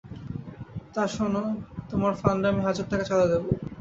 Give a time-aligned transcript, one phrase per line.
[0.93, 1.43] তা শোনো
[1.89, 3.43] তোমার ফান্ডে আমি হাজার টাকা চাঁদা দেব।